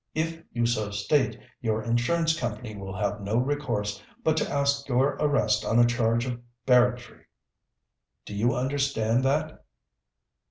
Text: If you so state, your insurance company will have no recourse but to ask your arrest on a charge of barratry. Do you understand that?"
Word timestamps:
If 0.15 0.41
you 0.51 0.65
so 0.65 0.89
state, 0.89 1.39
your 1.61 1.83
insurance 1.83 2.35
company 2.35 2.75
will 2.75 2.95
have 2.97 3.21
no 3.21 3.37
recourse 3.37 4.01
but 4.23 4.35
to 4.37 4.49
ask 4.51 4.87
your 4.89 5.09
arrest 5.19 5.63
on 5.63 5.77
a 5.77 5.85
charge 5.85 6.25
of 6.25 6.41
barratry. 6.65 7.25
Do 8.25 8.33
you 8.33 8.55
understand 8.55 9.23
that?" 9.25 9.63